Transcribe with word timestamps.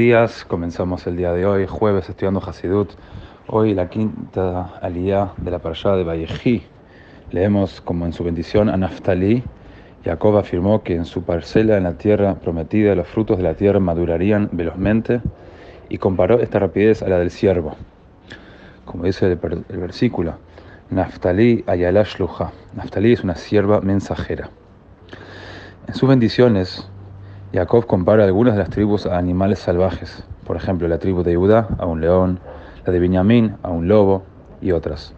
días, 0.00 0.46
comenzamos 0.46 1.06
el 1.06 1.18
día 1.18 1.34
de 1.34 1.44
hoy, 1.44 1.66
jueves, 1.66 2.08
estudiando 2.08 2.40
Hasidut. 2.40 2.88
Hoy 3.48 3.74
la 3.74 3.90
quinta 3.90 4.72
aliyah 4.80 5.34
de 5.36 5.50
la 5.50 5.58
parashá 5.58 5.94
de 5.94 6.04
Vallejí. 6.04 6.62
Leemos 7.32 7.82
como 7.82 8.06
en 8.06 8.14
su 8.14 8.24
bendición 8.24 8.70
a 8.70 8.78
Naftali. 8.78 9.44
Jacob 10.02 10.38
afirmó 10.38 10.82
que 10.82 10.94
en 10.94 11.04
su 11.04 11.22
parcela 11.22 11.76
en 11.76 11.82
la 11.82 11.98
tierra 11.98 12.36
prometida 12.36 12.94
los 12.94 13.08
frutos 13.08 13.36
de 13.36 13.42
la 13.42 13.52
tierra 13.52 13.78
madurarían 13.78 14.48
velozmente 14.52 15.20
y 15.90 15.98
comparó 15.98 16.40
esta 16.40 16.60
rapidez 16.60 17.02
a 17.02 17.08
la 17.10 17.18
del 17.18 17.30
siervo. 17.30 17.76
Como 18.86 19.04
dice 19.04 19.26
el, 19.26 19.36
versículo, 19.80 20.36
Naftali 20.88 21.62
ayala 21.66 22.04
shluja. 22.04 22.52
Naftali 22.74 23.12
es 23.12 23.22
una 23.22 23.34
sierva 23.34 23.82
mensajera. 23.82 24.48
En 25.86 25.94
sus 25.94 26.08
bendiciones, 26.08 26.88
Jacob 27.52 27.84
compara 27.84 28.24
algunas 28.24 28.54
de 28.54 28.60
las 28.60 28.70
tribus 28.70 29.06
a 29.06 29.18
animales 29.18 29.58
salvajes, 29.58 30.24
por 30.46 30.56
ejemplo 30.56 30.86
la 30.86 30.98
tribu 30.98 31.24
de 31.24 31.34
Judá 31.34 31.66
a 31.78 31.86
un 31.86 32.00
león, 32.00 32.38
la 32.86 32.92
de 32.92 33.00
Benjamín 33.00 33.56
a 33.64 33.70
un 33.70 33.88
lobo 33.88 34.22
y 34.60 34.70
otras. 34.70 35.12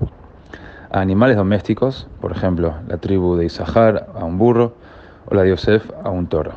A 0.90 1.00
animales 1.00 1.36
domésticos, 1.36 2.08
por 2.22 2.32
ejemplo 2.32 2.74
la 2.88 2.96
tribu 2.96 3.36
de 3.36 3.44
Isahar 3.44 4.06
a 4.14 4.24
un 4.24 4.38
burro 4.38 4.72
o 5.26 5.34
la 5.34 5.42
de 5.42 5.50
Yosef 5.50 5.90
a 6.02 6.08
un 6.08 6.26
toro. 6.26 6.52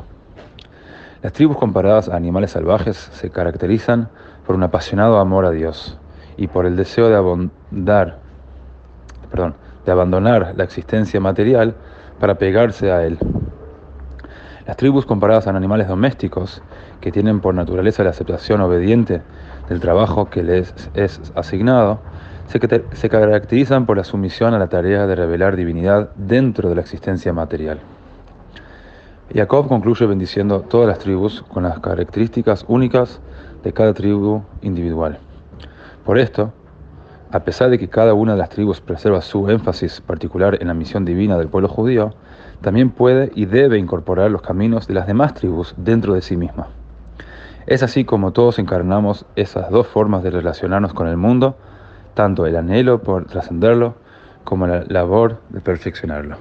Las 1.20 1.34
tribus 1.34 1.58
comparadas 1.58 2.08
a 2.08 2.16
animales 2.16 2.52
salvajes 2.52 2.96
se 2.96 3.28
caracterizan 3.28 4.08
por 4.46 4.56
un 4.56 4.62
apasionado 4.62 5.18
amor 5.18 5.44
a 5.44 5.50
Dios 5.50 5.98
y 6.38 6.46
por 6.46 6.64
el 6.64 6.76
deseo 6.76 7.10
de, 7.10 7.16
abondar, 7.16 8.16
perdón, 9.30 9.54
de 9.84 9.92
abandonar 9.92 10.54
la 10.56 10.64
existencia 10.64 11.20
material 11.20 11.74
para 12.18 12.36
pegarse 12.36 12.90
a 12.90 13.04
Él. 13.04 13.18
Las 14.66 14.76
tribus 14.76 15.06
comparadas 15.06 15.46
a 15.46 15.50
animales 15.50 15.86
domésticos, 15.86 16.60
que 17.00 17.12
tienen 17.12 17.40
por 17.40 17.54
naturaleza 17.54 18.02
la 18.02 18.10
aceptación 18.10 18.60
obediente 18.60 19.22
del 19.68 19.78
trabajo 19.78 20.28
que 20.28 20.42
les 20.42 20.74
es 20.94 21.20
asignado, 21.36 22.00
se, 22.48 22.58
se 22.92 23.08
caracterizan 23.08 23.86
por 23.86 23.96
la 23.96 24.02
sumisión 24.02 24.54
a 24.54 24.58
la 24.58 24.66
tarea 24.66 25.06
de 25.06 25.14
revelar 25.14 25.54
divinidad 25.54 26.10
dentro 26.16 26.68
de 26.68 26.74
la 26.74 26.80
existencia 26.80 27.32
material. 27.32 27.78
Jacob 29.32 29.68
concluye 29.68 30.04
bendiciendo 30.06 30.62
todas 30.62 30.88
las 30.88 30.98
tribus 30.98 31.42
con 31.42 31.62
las 31.62 31.78
características 31.78 32.64
únicas 32.66 33.20
de 33.62 33.72
cada 33.72 33.94
tribu 33.94 34.42
individual. 34.62 35.18
Por 36.04 36.18
esto, 36.18 36.52
a 37.30 37.40
pesar 37.40 37.70
de 37.70 37.78
que 37.78 37.88
cada 37.88 38.14
una 38.14 38.32
de 38.32 38.38
las 38.38 38.48
tribus 38.48 38.80
preserva 38.80 39.20
su 39.20 39.48
énfasis 39.48 40.00
particular 40.00 40.58
en 40.60 40.68
la 40.68 40.74
misión 40.74 41.04
divina 41.04 41.36
del 41.36 41.48
pueblo 41.48 41.68
judío, 41.68 42.14
también 42.60 42.90
puede 42.90 43.30
y 43.34 43.46
debe 43.46 43.78
incorporar 43.78 44.30
los 44.30 44.42
caminos 44.42 44.86
de 44.86 44.94
las 44.94 45.06
demás 45.06 45.34
tribus 45.34 45.74
dentro 45.76 46.14
de 46.14 46.22
sí 46.22 46.36
misma. 46.36 46.68
Es 47.66 47.82
así 47.82 48.04
como 48.04 48.32
todos 48.32 48.58
encarnamos 48.58 49.26
esas 49.34 49.70
dos 49.70 49.86
formas 49.86 50.22
de 50.22 50.30
relacionarnos 50.30 50.94
con 50.94 51.08
el 51.08 51.16
mundo, 51.16 51.56
tanto 52.14 52.46
el 52.46 52.56
anhelo 52.56 53.02
por 53.02 53.26
trascenderlo 53.26 53.94
como 54.44 54.66
la 54.66 54.84
labor 54.88 55.40
de 55.50 55.60
perfeccionarlo. 55.60 56.36